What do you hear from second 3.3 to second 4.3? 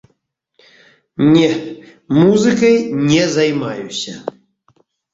займаюся.